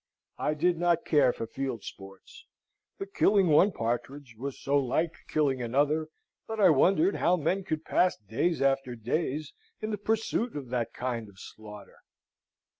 [0.39, 2.47] I did not care for field sports.
[2.97, 6.07] The killing one partridge was so like killing another,
[6.47, 10.91] that I wondered how men could pass days after days in the pursuit of that
[10.91, 11.97] kind of slaughter.